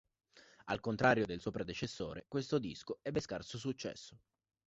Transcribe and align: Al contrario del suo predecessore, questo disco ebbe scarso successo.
Al 0.65 0.79
contrario 0.79 1.27
del 1.27 1.39
suo 1.41 1.51
predecessore, 1.51 2.25
questo 2.27 2.57
disco 2.57 2.97
ebbe 3.03 3.19
scarso 3.19 3.59
successo. 3.59 4.19